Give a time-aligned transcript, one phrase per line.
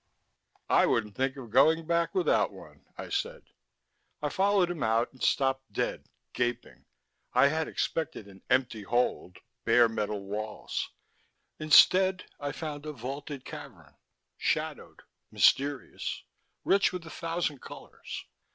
[0.71, 3.43] "I wouldn't think of going back without one," I said.
[4.19, 6.85] I followed him out and stopped dead, gaping.
[7.33, 10.89] I had expected an empty hold, bare metal walls.
[11.59, 13.95] Instead, I found a vaulted cavern,
[14.37, 16.23] shadowed, mysterious,
[16.63, 18.25] rich with a thousand colors.